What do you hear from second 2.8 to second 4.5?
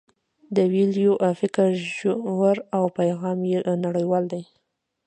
پیغام یې نړیوال دی.